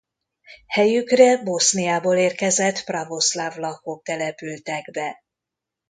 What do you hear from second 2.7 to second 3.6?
pravoszláv